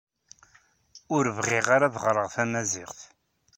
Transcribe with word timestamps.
Ur 1.15 1.25
bɣiɣ 1.37 1.67
ara 1.75 1.85
ad 1.87 1.95
ɣreɣ 2.03 2.27
tamaziɣt. 2.35 2.99